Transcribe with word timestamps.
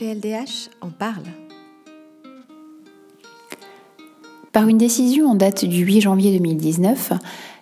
PLDH 0.00 0.70
en 0.80 0.88
parle. 0.88 1.24
Par 4.50 4.66
une 4.66 4.78
décision 4.78 5.26
en 5.28 5.34
date 5.34 5.66
du 5.66 5.84
8 5.84 6.00
janvier 6.00 6.38
2019, 6.38 7.12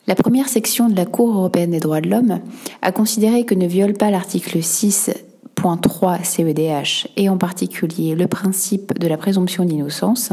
la 0.07 0.15
première 0.15 0.49
section 0.49 0.89
de 0.89 0.95
la 0.95 1.05
Cour 1.05 1.37
européenne 1.37 1.73
des 1.73 1.81
droits 1.81 2.01
de 2.01 2.09
l'homme 2.09 2.39
a 2.81 2.93
considéré 2.93 3.45
que 3.45 3.57
ne 3.57 3.67
viole 3.67 3.95
pas 3.95 4.13
l'article 4.13 4.59
6.3 4.59 6.23
CEDH 6.23 7.09
et 7.17 7.29
en 7.29 7.39
particulier 7.39 8.15
le 8.15 8.29
principe 8.29 8.97
de 9.01 9.09
la 9.09 9.17
présomption 9.17 9.65
d'innocence 9.65 10.33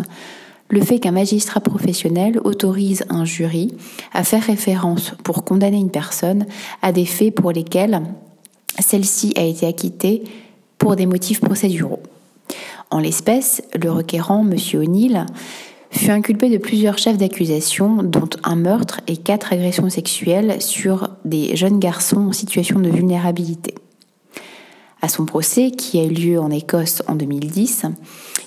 le 0.70 0.82
fait 0.82 1.00
qu'un 1.00 1.12
magistrat 1.12 1.60
professionnel 1.60 2.40
autorise 2.44 3.04
un 3.10 3.26
jury 3.26 3.74
à 4.14 4.24
faire 4.24 4.44
référence 4.44 5.16
pour 5.24 5.44
condamner 5.44 5.78
une 5.78 5.90
personne 5.90 6.46
à 6.84 6.92
des 6.92 7.06
faits 7.06 7.34
pour 7.34 7.52
lesquels 7.52 8.00
celle-ci 8.78 9.34
a 9.38 9.44
été 9.44 9.66
acquittée 9.66 10.24
pour 10.78 10.96
des 10.96 11.06
motifs 11.06 11.42
procéduraux. 11.42 12.02
En 12.92 13.00
l'espèce, 13.00 13.62
le 13.82 13.92
requérant, 13.92 14.46
M. 14.46 14.56
O'Neill, 14.80 15.26
fut 15.92 16.12
inculpé 16.12 16.50
de 16.50 16.58
plusieurs 16.58 16.98
chefs 16.98 17.18
d'accusation, 17.18 18.04
dont 18.04 18.30
un 18.44 18.56
meurtre 18.56 19.02
et 19.08 19.18
quatre 19.18 19.54
agressions 19.54 19.90
sexuelles 19.90 20.62
sur 20.62 21.10
des 21.24 21.56
jeunes 21.56 21.80
garçons 21.80 22.28
en 22.28 22.34
situation 22.34 22.80
de 22.80 22.90
vulnérabilité. 22.90 23.76
À 25.02 25.08
son 25.08 25.26
procès, 25.26 25.72
qui 25.72 26.00
a 26.00 26.04
eu 26.04 26.10
lieu 26.10 26.40
en 26.40 26.50
Écosse 26.50 27.04
en 27.08 27.16
2010, 27.16 27.86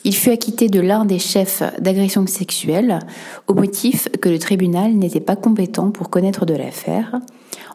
il 0.04 0.14
fut 0.14 0.30
acquitté 0.30 0.68
de 0.68 0.80
l'un 0.80 1.04
des 1.04 1.18
chefs 1.18 1.62
d'agression 1.80 2.26
sexuelle 2.26 3.00
au 3.46 3.54
motif 3.54 4.08
que 4.20 4.28
le 4.28 4.38
tribunal 4.38 4.94
n'était 4.94 5.20
pas 5.20 5.36
compétent 5.36 5.90
pour 5.90 6.10
connaître 6.10 6.46
de 6.46 6.54
l'affaire 6.54 7.20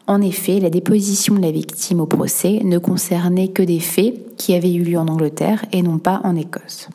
en 0.06 0.20
effet, 0.20 0.60
la 0.60 0.70
déposition 0.70 1.34
de 1.34 1.40
la 1.40 1.50
victime 1.50 2.00
au 2.00 2.06
procès 2.06 2.60
ne 2.62 2.78
concernait 2.78 3.48
que 3.48 3.62
des 3.62 3.80
faits 3.80 4.36
qui 4.36 4.54
avaient 4.54 4.74
eu 4.74 4.82
lieu 4.82 4.98
en 4.98 5.08
Angleterre 5.08 5.64
et 5.72 5.82
non 5.82 5.98
pas 5.98 6.20
en 6.24 6.36
Écosse. 6.36 6.88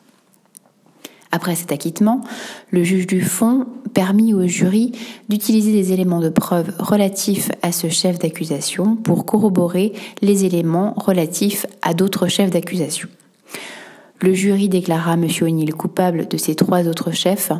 Après 1.32 1.54
cet 1.54 1.70
acquittement, 1.70 2.22
le 2.70 2.82
juge 2.82 3.06
du 3.06 3.20
fond 3.20 3.66
permit 3.94 4.34
au 4.34 4.46
jury 4.46 4.92
d'utiliser 5.28 5.72
des 5.72 5.92
éléments 5.92 6.20
de 6.20 6.28
preuve 6.28 6.72
relatifs 6.78 7.50
à 7.62 7.72
ce 7.72 7.88
chef 7.88 8.18
d'accusation 8.18 8.96
pour 8.96 9.26
corroborer 9.26 9.92
les 10.22 10.44
éléments 10.44 10.94
relatifs 10.96 11.66
à 11.82 11.94
d'autres 11.94 12.28
chefs 12.28 12.50
d'accusation. 12.50 13.08
Le 14.20 14.34
jury 14.34 14.68
déclara 14.68 15.14
M. 15.14 15.28
O'Neill 15.40 15.72
coupable 15.72 16.28
de 16.28 16.36
ces 16.36 16.54
trois 16.54 16.86
autres 16.88 17.12
chefs 17.12 17.52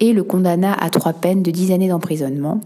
et 0.00 0.12
le 0.12 0.24
condamna 0.24 0.72
à 0.72 0.90
trois 0.90 1.12
peines 1.12 1.42
de 1.42 1.50
dix 1.50 1.72
années 1.72 1.88
d'emprisonnement, 1.88 2.60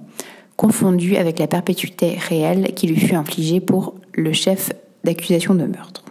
confondu 0.57 1.17
avec 1.17 1.39
la 1.39 1.47
perpétuité 1.47 2.17
réelle 2.17 2.75
qui 2.75 2.87
lui 2.87 2.97
fut 2.97 3.15
infligée 3.15 3.61
pour 3.61 3.95
le 4.13 4.33
chef 4.33 4.73
d'accusation 5.05 5.55
de 5.55 5.65
meurtre. 5.65 6.05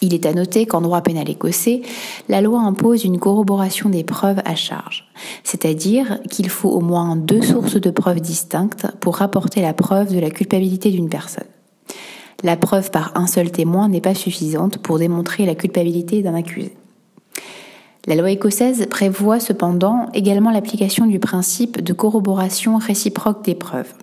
Il 0.00 0.12
est 0.12 0.26
à 0.26 0.34
noter 0.34 0.66
qu'en 0.66 0.82
droit 0.82 1.00
pénal 1.00 1.30
écossais, 1.30 1.80
la 2.28 2.42
loi 2.42 2.60
impose 2.60 3.04
une 3.04 3.18
corroboration 3.18 3.88
des 3.88 4.04
preuves 4.04 4.42
à 4.44 4.54
charge, 4.54 5.06
c'est-à-dire 5.44 6.18
qu'il 6.30 6.50
faut 6.50 6.68
au 6.68 6.80
moins 6.80 7.16
deux 7.16 7.40
sources 7.40 7.80
de 7.80 7.90
preuves 7.90 8.20
distinctes 8.20 8.86
pour 9.00 9.16
rapporter 9.16 9.62
la 9.62 9.72
preuve 9.72 10.14
de 10.14 10.20
la 10.20 10.30
culpabilité 10.30 10.90
d'une 10.90 11.08
personne. 11.08 11.46
La 12.42 12.58
preuve 12.58 12.90
par 12.90 13.12
un 13.16 13.26
seul 13.26 13.50
témoin 13.50 13.88
n'est 13.88 14.02
pas 14.02 14.14
suffisante 14.14 14.76
pour 14.76 14.98
démontrer 14.98 15.46
la 15.46 15.54
culpabilité 15.54 16.20
d'un 16.20 16.34
accusé. 16.34 16.76
La 18.06 18.16
loi 18.16 18.30
écossaise 18.30 18.86
prévoit 18.90 19.40
cependant 19.40 20.08
également 20.12 20.50
l'application 20.50 21.06
du 21.06 21.18
principe 21.18 21.82
de 21.82 21.92
corroboration 21.94 22.76
réciproque 22.76 23.42
des 23.44 23.54
preuves. 23.54 23.94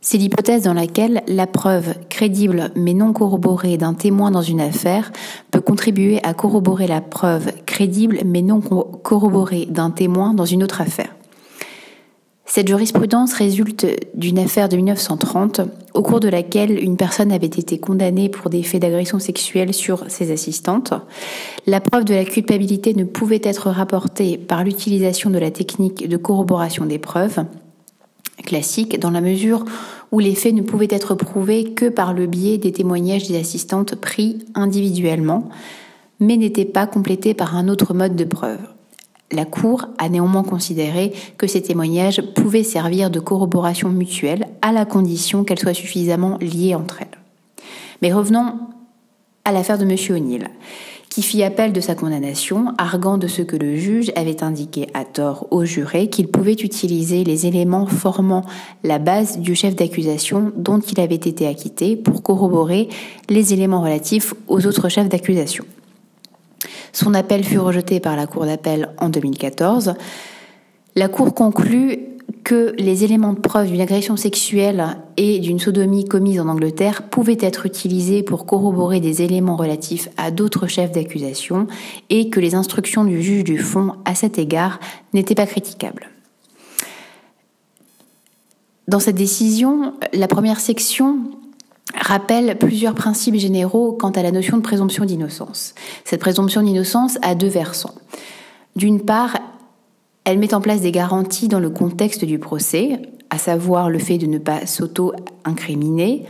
C'est 0.00 0.18
l'hypothèse 0.18 0.64
dans 0.64 0.74
laquelle 0.74 1.22
la 1.28 1.46
preuve 1.46 1.94
crédible 2.10 2.70
mais 2.74 2.94
non 2.94 3.12
corroborée 3.12 3.78
d'un 3.78 3.94
témoin 3.94 4.30
dans 4.30 4.42
une 4.42 4.60
affaire 4.60 5.12
peut 5.50 5.60
contribuer 5.60 6.20
à 6.24 6.34
corroborer 6.34 6.86
la 6.86 7.00
preuve 7.00 7.52
crédible 7.64 8.18
mais 8.24 8.42
non 8.42 8.60
corroborée 8.60 9.66
d'un 9.66 9.90
témoin 9.90 10.34
dans 10.34 10.44
une 10.44 10.62
autre 10.62 10.80
affaire. 10.80 11.14
Cette 12.54 12.68
jurisprudence 12.68 13.32
résulte 13.32 13.84
d'une 14.14 14.38
affaire 14.38 14.68
de 14.68 14.76
1930 14.76 15.62
au 15.92 16.02
cours 16.02 16.20
de 16.20 16.28
laquelle 16.28 16.78
une 16.78 16.96
personne 16.96 17.32
avait 17.32 17.46
été 17.46 17.78
condamnée 17.78 18.28
pour 18.28 18.48
des 18.48 18.62
faits 18.62 18.80
d'agression 18.80 19.18
sexuelle 19.18 19.74
sur 19.74 20.08
ses 20.08 20.30
assistantes. 20.30 20.94
La 21.66 21.80
preuve 21.80 22.04
de 22.04 22.14
la 22.14 22.24
culpabilité 22.24 22.94
ne 22.94 23.02
pouvait 23.02 23.40
être 23.42 23.70
rapportée 23.70 24.38
par 24.38 24.62
l'utilisation 24.62 25.30
de 25.30 25.38
la 25.40 25.50
technique 25.50 26.08
de 26.08 26.16
corroboration 26.16 26.86
des 26.86 27.00
preuves 27.00 27.44
classique 28.46 29.00
dans 29.00 29.10
la 29.10 29.20
mesure 29.20 29.64
où 30.12 30.20
les 30.20 30.36
faits 30.36 30.54
ne 30.54 30.62
pouvaient 30.62 30.86
être 30.90 31.16
prouvés 31.16 31.72
que 31.72 31.88
par 31.88 32.14
le 32.14 32.28
biais 32.28 32.58
des 32.58 32.70
témoignages 32.70 33.26
des 33.26 33.36
assistantes 33.36 33.96
pris 33.96 34.44
individuellement, 34.54 35.48
mais 36.20 36.36
n'étaient 36.36 36.64
pas 36.64 36.86
complétés 36.86 37.34
par 37.34 37.56
un 37.56 37.66
autre 37.66 37.94
mode 37.94 38.14
de 38.14 38.22
preuve. 38.22 38.60
La 39.34 39.44
Cour 39.44 39.86
a 39.98 40.08
néanmoins 40.08 40.44
considéré 40.44 41.12
que 41.38 41.46
ces 41.46 41.62
témoignages 41.62 42.22
pouvaient 42.34 42.62
servir 42.62 43.10
de 43.10 43.20
corroboration 43.20 43.88
mutuelle 43.88 44.46
à 44.62 44.72
la 44.72 44.84
condition 44.84 45.44
qu'elles 45.44 45.58
soient 45.58 45.74
suffisamment 45.74 46.38
liées 46.40 46.74
entre 46.74 47.02
elles. 47.02 47.18
Mais 48.00 48.12
revenons 48.12 48.54
à 49.44 49.52
l'affaire 49.52 49.78
de 49.78 49.84
M. 49.84 49.96
O'Neill, 50.10 50.48
qui 51.14 51.22
fit 51.22 51.42
appel 51.42 51.72
de 51.72 51.80
sa 51.80 51.94
condamnation, 51.94 52.74
arguant 52.78 53.18
de 53.18 53.26
ce 53.26 53.42
que 53.42 53.56
le 53.56 53.76
juge 53.76 54.10
avait 54.16 54.42
indiqué 54.42 54.88
à 54.94 55.04
tort 55.04 55.46
au 55.50 55.64
juré 55.64 56.08
qu'il 56.08 56.28
pouvait 56.28 56.54
utiliser 56.54 57.24
les 57.24 57.46
éléments 57.46 57.86
formant 57.86 58.44
la 58.82 58.98
base 58.98 59.38
du 59.38 59.54
chef 59.54 59.76
d'accusation 59.76 60.52
dont 60.56 60.80
il 60.80 60.98
avait 61.00 61.14
été 61.14 61.46
acquitté 61.46 61.96
pour 61.96 62.22
corroborer 62.22 62.88
les 63.28 63.52
éléments 63.52 63.82
relatifs 63.82 64.34
aux 64.48 64.66
autres 64.66 64.88
chefs 64.88 65.08
d'accusation. 65.08 65.64
Son 66.94 67.12
appel 67.12 67.42
fut 67.42 67.58
rejeté 67.58 67.98
par 67.98 68.14
la 68.14 68.28
Cour 68.28 68.46
d'appel 68.46 68.88
en 68.98 69.08
2014. 69.08 69.94
La 70.94 71.08
Cour 71.08 71.34
conclut 71.34 71.98
que 72.44 72.72
les 72.78 73.02
éléments 73.02 73.32
de 73.32 73.40
preuve 73.40 73.66
d'une 73.66 73.80
agression 73.80 74.16
sexuelle 74.16 74.96
et 75.16 75.40
d'une 75.40 75.58
sodomie 75.58 76.04
commise 76.04 76.38
en 76.38 76.46
Angleterre 76.46 77.02
pouvaient 77.10 77.36
être 77.40 77.66
utilisés 77.66 78.22
pour 78.22 78.46
corroborer 78.46 79.00
des 79.00 79.22
éléments 79.22 79.56
relatifs 79.56 80.08
à 80.16 80.30
d'autres 80.30 80.68
chefs 80.68 80.92
d'accusation 80.92 81.66
et 82.10 82.30
que 82.30 82.38
les 82.38 82.54
instructions 82.54 83.04
du 83.04 83.20
juge 83.20 83.42
du 83.42 83.58
fond 83.58 83.94
à 84.04 84.14
cet 84.14 84.38
égard 84.38 84.78
n'étaient 85.14 85.34
pas 85.34 85.46
critiquables. 85.46 86.10
Dans 88.86 89.00
cette 89.00 89.16
décision, 89.16 89.94
la 90.12 90.28
première 90.28 90.60
section 90.60 91.18
rappelle 92.04 92.56
plusieurs 92.58 92.94
principes 92.94 93.36
généraux 93.36 93.92
quant 93.92 94.10
à 94.10 94.22
la 94.22 94.30
notion 94.30 94.56
de 94.56 94.62
présomption 94.62 95.04
d'innocence. 95.04 95.74
Cette 96.04 96.20
présomption 96.20 96.62
d'innocence 96.62 97.18
a 97.22 97.34
deux 97.34 97.48
versants. 97.48 97.94
D'une 98.76 99.00
part, 99.00 99.38
elle 100.24 100.38
met 100.38 100.54
en 100.54 100.60
place 100.60 100.80
des 100.80 100.92
garanties 100.92 101.48
dans 101.48 101.60
le 101.60 101.70
contexte 101.70 102.24
du 102.24 102.38
procès, 102.38 103.00
à 103.30 103.38
savoir 103.38 103.90
le 103.90 103.98
fait 103.98 104.18
de 104.18 104.26
ne 104.26 104.38
pas 104.38 104.66
s'auto-incriminer. 104.66 106.24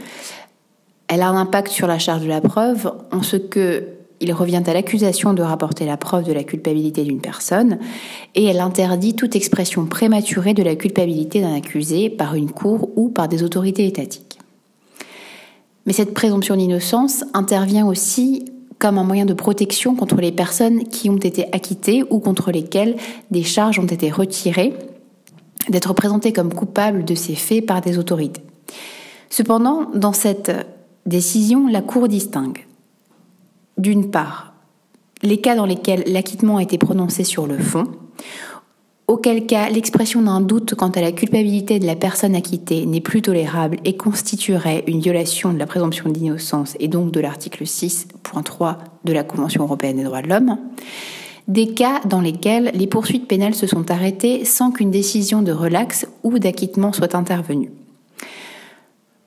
Elle 1.08 1.22
a 1.22 1.28
un 1.28 1.36
impact 1.36 1.68
sur 1.68 1.86
la 1.86 1.98
charge 1.98 2.22
de 2.22 2.28
la 2.28 2.40
preuve 2.40 2.92
en 3.12 3.22
ce 3.22 3.36
que 3.36 3.88
il 4.20 4.32
revient 4.32 4.62
à 4.64 4.72
l'accusation 4.72 5.34
de 5.34 5.42
rapporter 5.42 5.84
la 5.84 5.96
preuve 5.96 6.24
de 6.24 6.32
la 6.32 6.44
culpabilité 6.44 7.02
d'une 7.02 7.20
personne 7.20 7.78
et 8.34 8.44
elle 8.44 8.60
interdit 8.60 9.14
toute 9.14 9.36
expression 9.36 9.84
prématurée 9.86 10.54
de 10.54 10.62
la 10.62 10.76
culpabilité 10.76 11.40
d'un 11.40 11.54
accusé 11.54 12.08
par 12.08 12.34
une 12.34 12.50
cour 12.50 12.88
ou 12.96 13.08
par 13.08 13.28
des 13.28 13.42
autorités 13.42 13.86
étatiques. 13.86 14.33
Mais 15.86 15.92
cette 15.92 16.14
présomption 16.14 16.56
d'innocence 16.56 17.24
intervient 17.34 17.86
aussi 17.86 18.44
comme 18.78 18.98
un 18.98 19.04
moyen 19.04 19.24
de 19.24 19.34
protection 19.34 19.94
contre 19.94 20.16
les 20.16 20.32
personnes 20.32 20.84
qui 20.84 21.08
ont 21.08 21.16
été 21.16 21.46
acquittées 21.52 22.04
ou 22.10 22.18
contre 22.18 22.50
lesquelles 22.50 22.96
des 23.30 23.42
charges 23.42 23.78
ont 23.78 23.86
été 23.86 24.10
retirées, 24.10 24.74
d'être 25.68 25.94
présentées 25.94 26.32
comme 26.32 26.52
coupables 26.52 27.04
de 27.04 27.14
ces 27.14 27.34
faits 27.34 27.64
par 27.64 27.80
des 27.80 27.98
autorités. 27.98 28.42
Cependant, 29.30 29.90
dans 29.94 30.12
cette 30.12 30.52
décision, 31.06 31.66
la 31.66 31.82
Cour 31.82 32.08
distingue, 32.08 32.66
d'une 33.78 34.10
part, 34.10 34.54
les 35.22 35.40
cas 35.40 35.56
dans 35.56 35.66
lesquels 35.66 36.04
l'acquittement 36.06 36.58
a 36.58 36.62
été 36.62 36.78
prononcé 36.78 37.24
sur 37.24 37.46
le 37.46 37.58
fond, 37.58 37.86
auquel 39.06 39.46
cas 39.46 39.68
l'expression 39.68 40.22
d'un 40.22 40.40
doute 40.40 40.74
quant 40.74 40.88
à 40.88 41.00
la 41.00 41.12
culpabilité 41.12 41.78
de 41.78 41.86
la 41.86 41.96
personne 41.96 42.34
acquittée 42.34 42.86
n'est 42.86 43.00
plus 43.00 43.22
tolérable 43.22 43.78
et 43.84 43.96
constituerait 43.96 44.84
une 44.86 45.00
violation 45.00 45.52
de 45.52 45.58
la 45.58 45.66
présomption 45.66 46.10
d'innocence 46.10 46.74
et 46.80 46.88
donc 46.88 47.10
de 47.10 47.20
l'article 47.20 47.64
6.3 47.64 48.76
de 49.04 49.12
la 49.12 49.24
Convention 49.24 49.64
européenne 49.64 49.98
des 49.98 50.04
droits 50.04 50.22
de 50.22 50.28
l'homme, 50.28 50.56
des 51.48 51.74
cas 51.74 52.00
dans 52.06 52.20
lesquels 52.20 52.70
les 52.74 52.86
poursuites 52.86 53.28
pénales 53.28 53.54
se 53.54 53.66
sont 53.66 53.90
arrêtées 53.90 54.44
sans 54.44 54.70
qu'une 54.70 54.90
décision 54.90 55.42
de 55.42 55.52
relax 55.52 56.06
ou 56.22 56.38
d'acquittement 56.38 56.92
soit 56.92 57.14
intervenue. 57.14 57.70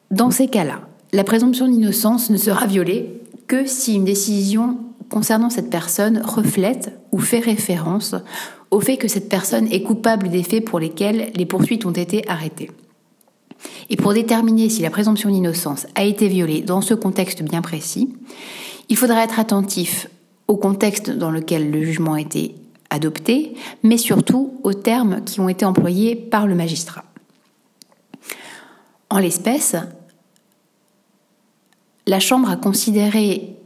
Dans 0.10 0.32
ces 0.32 0.48
cas-là, 0.48 0.82
la 1.14 1.24
présomption 1.24 1.68
d'innocence 1.68 2.30
ne 2.30 2.38
sera 2.38 2.66
violée 2.66 3.22
que 3.48 3.66
si 3.66 3.96
une 3.96 4.06
décision 4.06 4.78
concernant 5.10 5.50
cette 5.50 5.70
personne 5.70 6.22
reflète 6.24 6.92
ou 7.12 7.20
fait 7.20 7.40
référence 7.40 8.16
au 8.72 8.80
fait 8.80 8.98
que 8.98 9.08
cette 9.08 9.30
personne 9.30 9.68
est 9.72 9.84
coupable 9.84 10.30
des 10.30 10.44
faits 10.44 10.66
pour 10.66 10.80
lesquels 10.80 11.32
les 11.36 11.46
poursuites 11.46 11.86
ont 11.86 11.92
été 11.92 12.28
arrêtées. 12.28 12.72
Et 13.90 13.96
pour 13.96 14.14
déterminer 14.14 14.70
si 14.70 14.82
la 14.82 14.90
présomption 14.90 15.30
d'innocence 15.30 15.88
a 15.96 16.04
été 16.04 16.28
violée 16.28 16.62
dans 16.62 16.82
ce 16.82 16.94
contexte 16.94 17.44
bien 17.44 17.62
précis, 17.62 18.10
Il 18.90 18.96
faudra 18.96 19.24
être 19.24 19.40
attentif 19.40 20.10
au 20.48 20.56
contexte 20.56 21.10
dans 21.10 21.32
lequel 21.32 21.72
le 21.72 21.84
jugement 21.84 22.14
a 22.14 22.22
été 22.22 22.56
adopté, 22.90 23.54
mais 23.84 23.98
surtout 23.98 24.60
aux 24.64 24.74
termes 24.74 25.24
qui 25.26 25.42
ont 25.42 25.50
été 25.50 25.66
employés 25.66 26.16
par 26.16 26.48
le 26.48 26.56
magistrat. 26.56 27.04
En 29.10 29.20
l'espèce, 29.20 29.76
la 32.06 32.20
Chambre 32.22 32.50
a 32.50 32.56
considéré 32.56 33.57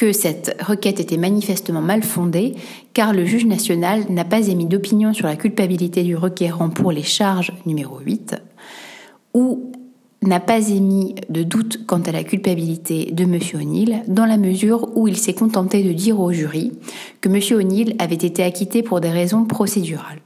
que 0.00 0.14
cette 0.14 0.56
requête 0.66 0.98
était 0.98 1.18
manifestement 1.18 1.82
mal 1.82 2.02
fondée, 2.02 2.54
car 2.94 3.12
le 3.12 3.26
juge 3.26 3.44
national 3.44 4.06
n'a 4.08 4.24
pas 4.24 4.48
émis 4.48 4.64
d'opinion 4.64 5.12
sur 5.12 5.26
la 5.26 5.36
culpabilité 5.36 6.04
du 6.04 6.16
requérant 6.16 6.70
pour 6.70 6.90
les 6.90 7.02
charges 7.02 7.52
numéro 7.66 7.98
8, 7.98 8.34
ou 9.34 9.70
n'a 10.22 10.40
pas 10.40 10.70
émis 10.70 11.16
de 11.28 11.42
doute 11.42 11.84
quant 11.86 12.00
à 12.00 12.12
la 12.12 12.24
culpabilité 12.24 13.10
de 13.12 13.24
M. 13.24 13.38
O'Neill, 13.52 14.02
dans 14.08 14.24
la 14.24 14.38
mesure 14.38 14.88
où 14.96 15.06
il 15.06 15.18
s'est 15.18 15.34
contenté 15.34 15.82
de 15.82 15.92
dire 15.92 16.18
au 16.18 16.32
jury 16.32 16.72
que 17.20 17.28
M. 17.28 17.58
O'Neill 17.58 17.94
avait 17.98 18.14
été 18.14 18.42
acquitté 18.42 18.82
pour 18.82 19.02
des 19.02 19.10
raisons 19.10 19.44
procédurales. 19.44 20.22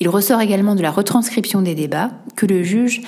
Il 0.00 0.10
ressort 0.10 0.42
également 0.42 0.74
de 0.74 0.82
la 0.82 0.90
retranscription 0.90 1.62
des 1.62 1.74
débats 1.74 2.10
que 2.36 2.44
le 2.44 2.62
juge 2.62 3.00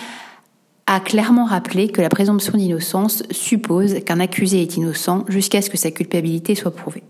a 0.93 0.99
clairement 0.99 1.45
rappelé 1.45 1.87
que 1.87 2.03
la 2.03 2.09
présomption 2.09 2.59
d'innocence 2.59 3.23
suppose 3.31 4.03
qu'un 4.05 4.19
accusé 4.19 4.61
est 4.61 4.77
innocent 4.77 5.25
jusqu'à 5.29 5.63
ce 5.63 5.71
que 5.71 5.77
sa 5.77 5.93
culpabilité 5.93 6.57
soit 6.57 6.75
prouvée. 6.75 7.05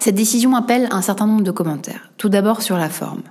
Cette 0.00 0.16
décision 0.16 0.56
appelle 0.56 0.88
un 0.90 1.02
certain 1.02 1.28
nombre 1.28 1.44
de 1.44 1.52
commentaires. 1.52 2.10
Tout 2.16 2.28
d'abord 2.28 2.62
sur 2.62 2.76
la 2.76 2.88
forme. 2.88 3.22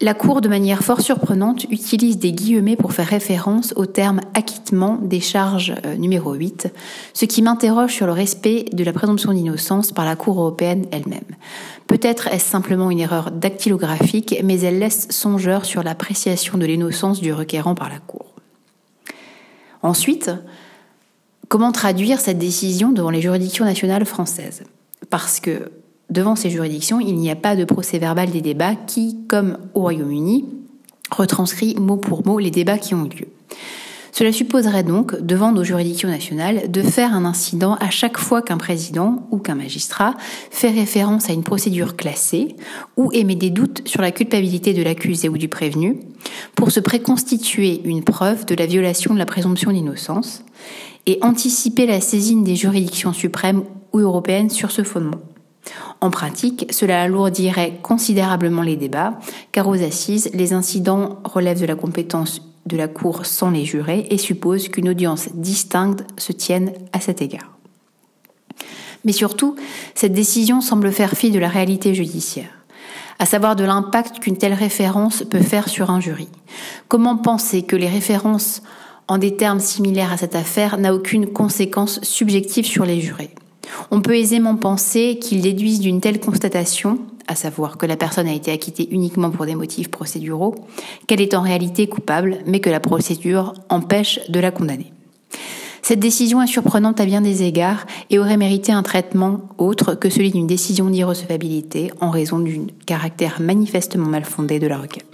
La 0.00 0.14
Cour, 0.14 0.40
de 0.40 0.48
manière 0.48 0.84
fort 0.84 1.00
surprenante, 1.00 1.64
utilise 1.64 2.18
des 2.18 2.30
guillemets 2.30 2.76
pour 2.76 2.92
faire 2.92 3.08
référence 3.08 3.72
au 3.74 3.84
terme 3.84 4.20
acquittement 4.32 4.96
des 5.02 5.18
charges 5.18 5.74
euh, 5.84 5.96
numéro 5.96 6.34
8, 6.34 6.68
ce 7.14 7.24
qui 7.24 7.42
m'interroge 7.42 7.94
sur 7.94 8.06
le 8.06 8.12
respect 8.12 8.66
de 8.72 8.84
la 8.84 8.92
présomption 8.92 9.32
d'innocence 9.32 9.90
par 9.90 10.04
la 10.04 10.14
Cour 10.14 10.38
européenne 10.38 10.86
elle-même. 10.92 11.24
Peut-être 11.88 12.28
est-ce 12.28 12.44
simplement 12.44 12.92
une 12.92 13.00
erreur 13.00 13.32
dactylographique, 13.32 14.36
mais 14.44 14.60
elle 14.60 14.78
laisse 14.78 15.08
songeur 15.10 15.64
sur 15.64 15.82
l'appréciation 15.82 16.58
de 16.58 16.66
l'innocence 16.66 17.20
du 17.20 17.32
requérant 17.32 17.74
par 17.74 17.88
la 17.88 17.98
Cour. 17.98 18.26
Ensuite, 19.82 20.30
comment 21.48 21.72
traduire 21.72 22.20
cette 22.20 22.38
décision 22.38 22.92
devant 22.92 23.10
les 23.10 23.20
juridictions 23.20 23.64
nationales 23.64 24.04
françaises? 24.04 24.62
Parce 25.10 25.40
que 25.40 25.72
devant 26.10 26.36
ces 26.36 26.50
juridictions, 26.50 27.00
il 27.00 27.16
n'y 27.16 27.30
a 27.30 27.36
pas 27.36 27.56
de 27.56 27.64
procès 27.64 27.98
verbal 27.98 28.30
des 28.30 28.40
débats 28.40 28.74
qui, 28.74 29.18
comme 29.28 29.58
au 29.74 29.80
Royaume-Uni, 29.80 30.44
retranscrit 31.10 31.76
mot 31.78 31.96
pour 31.96 32.26
mot 32.26 32.38
les 32.38 32.50
débats 32.50 32.78
qui 32.78 32.94
ont 32.94 33.06
eu 33.06 33.08
lieu. 33.08 33.28
Cela 34.18 34.32
supposerait 34.32 34.82
donc, 34.82 35.20
devant 35.20 35.52
nos 35.52 35.62
juridictions 35.62 36.08
nationales, 36.08 36.72
de 36.72 36.82
faire 36.82 37.14
un 37.14 37.24
incident 37.24 37.74
à 37.74 37.90
chaque 37.90 38.18
fois 38.18 38.42
qu'un 38.42 38.56
président 38.56 39.28
ou 39.30 39.38
qu'un 39.38 39.54
magistrat 39.54 40.14
fait 40.50 40.70
référence 40.70 41.30
à 41.30 41.32
une 41.32 41.44
procédure 41.44 41.94
classée 41.94 42.56
ou 42.96 43.12
émet 43.12 43.36
des 43.36 43.50
doutes 43.50 43.86
sur 43.86 44.02
la 44.02 44.10
culpabilité 44.10 44.72
de 44.74 44.82
l'accusé 44.82 45.28
ou 45.28 45.38
du 45.38 45.46
prévenu 45.46 46.00
pour 46.56 46.72
se 46.72 46.80
préconstituer 46.80 47.80
une 47.84 48.02
preuve 48.02 48.44
de 48.44 48.56
la 48.56 48.66
violation 48.66 49.14
de 49.14 49.20
la 49.20 49.26
présomption 49.26 49.70
d'innocence 49.70 50.42
et 51.06 51.18
anticiper 51.22 51.86
la 51.86 52.00
saisine 52.00 52.42
des 52.42 52.56
juridictions 52.56 53.12
suprêmes 53.12 53.62
ou 53.92 54.00
européennes 54.00 54.50
sur 54.50 54.72
ce 54.72 54.82
fondement. 54.82 55.20
En 56.00 56.10
pratique, 56.10 56.66
cela 56.70 57.02
alourdirait 57.02 57.78
considérablement 57.82 58.62
les 58.62 58.76
débats, 58.76 59.18
car 59.52 59.68
aux 59.68 59.82
assises, 59.82 60.30
les 60.32 60.52
incidents 60.52 61.18
relèvent 61.24 61.60
de 61.60 61.66
la 61.66 61.74
compétence 61.74 62.42
de 62.66 62.76
la 62.76 62.88
Cour 62.88 63.26
sans 63.26 63.50
les 63.50 63.64
jurés 63.64 64.06
et 64.10 64.18
suppose 64.18 64.68
qu'une 64.68 64.88
audience 64.88 65.28
distincte 65.34 66.04
se 66.18 66.32
tienne 66.32 66.72
à 66.92 67.00
cet 67.00 67.22
égard. 67.22 67.56
Mais 69.04 69.12
surtout, 69.12 69.56
cette 69.94 70.12
décision 70.12 70.60
semble 70.60 70.92
faire 70.92 71.12
fi 71.12 71.30
de 71.30 71.38
la 71.38 71.48
réalité 71.48 71.94
judiciaire, 71.94 72.50
à 73.18 73.26
savoir 73.26 73.56
de 73.56 73.64
l'impact 73.64 74.20
qu'une 74.20 74.36
telle 74.36 74.54
référence 74.54 75.24
peut 75.28 75.40
faire 75.40 75.68
sur 75.68 75.90
un 75.90 76.00
jury. 76.00 76.28
Comment 76.88 77.16
penser 77.16 77.62
que 77.62 77.76
les 77.76 77.88
références 77.88 78.62
en 79.08 79.18
des 79.18 79.36
termes 79.36 79.60
similaires 79.60 80.12
à 80.12 80.18
cette 80.18 80.34
affaire 80.34 80.78
n'a 80.78 80.94
aucune 80.94 81.32
conséquence 81.32 82.00
subjective 82.02 82.66
sur 82.66 82.84
les 82.84 83.00
jurés? 83.00 83.30
On 83.90 84.00
peut 84.00 84.16
aisément 84.16 84.56
penser 84.56 85.18
qu'ils 85.20 85.42
déduisent 85.42 85.80
d'une 85.80 86.00
telle 86.00 86.20
constatation 86.20 86.98
à 87.28 87.34
savoir 87.34 87.76
que 87.76 87.86
la 87.86 87.96
personne 87.96 88.26
a 88.26 88.32
été 88.32 88.50
acquittée 88.50 88.88
uniquement 88.90 89.30
pour 89.30 89.46
des 89.46 89.54
motifs 89.54 89.90
procéduraux, 89.90 90.54
qu'elle 91.06 91.20
est 91.20 91.34
en 91.34 91.42
réalité 91.42 91.86
coupable, 91.86 92.38
mais 92.46 92.60
que 92.60 92.70
la 92.70 92.80
procédure 92.80 93.54
empêche 93.68 94.18
de 94.30 94.40
la 94.40 94.50
condamner. 94.50 94.92
Cette 95.82 96.00
décision 96.00 96.42
est 96.42 96.46
surprenante 96.46 97.00
à 97.00 97.06
bien 97.06 97.22
des 97.22 97.44
égards 97.44 97.86
et 98.10 98.18
aurait 98.18 98.36
mérité 98.36 98.72
un 98.72 98.82
traitement 98.82 99.40
autre 99.56 99.94
que 99.94 100.10
celui 100.10 100.30
d'une 100.30 100.46
décision 100.46 100.90
d'irrecevabilité 100.90 101.90
en 102.00 102.10
raison 102.10 102.40
du 102.40 102.60
caractère 102.84 103.40
manifestement 103.40 104.06
mal 104.06 104.24
fondé 104.24 104.58
de 104.58 104.66
la 104.66 104.78
requête. 104.78 105.07